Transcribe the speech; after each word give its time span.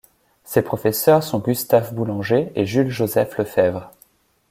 Ses 0.43 0.63
professeurs 0.63 1.21
sont 1.21 1.37
Gustave 1.37 1.93
Boulanger 1.93 2.51
et 2.55 2.65
Jules 2.65 2.89
Joseph 2.89 3.37
Lefebvre. 3.37 3.91